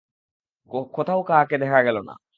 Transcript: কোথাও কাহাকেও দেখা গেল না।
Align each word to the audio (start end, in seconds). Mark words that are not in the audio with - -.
কোথাও 0.93 1.21
কাহাকেও 1.23 1.61
দেখা 1.63 1.79
গেল 1.83 1.97
না। 2.01 2.13